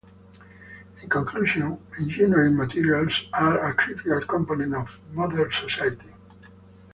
[1.03, 6.09] In conclusion, engineering materials are a critical component of modern society.